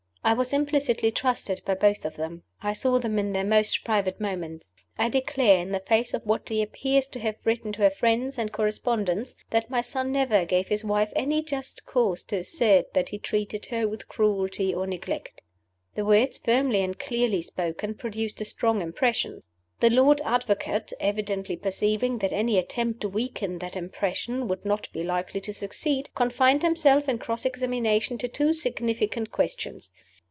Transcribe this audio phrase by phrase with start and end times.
[0.23, 4.21] I was implicitly trusted by both of them; I saw them in their most private
[4.21, 4.75] moments.
[4.95, 8.37] I declare in the face of what she appears to have written to her friends
[8.37, 13.09] and correspondents that my son never gave his wife any just cause to assert that
[13.09, 15.41] he treated her with cruelty or neglect."
[15.95, 19.41] The words, firmly and clearly spoken, produced a strong impression.
[19.79, 25.01] The Lord Advocate evidently perceiving that any attempt to weaken that impression would not be
[25.01, 29.89] likely to succeed confined himself, in cross examination, to two significant questions.